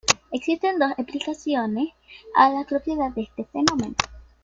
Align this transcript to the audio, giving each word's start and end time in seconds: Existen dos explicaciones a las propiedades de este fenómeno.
Existen 0.31 0.79
dos 0.79 0.93
explicaciones 0.97 1.89
a 2.33 2.49
las 2.49 2.65
propiedades 2.65 3.13
de 3.13 3.21
este 3.21 3.43
fenómeno. 3.45 3.93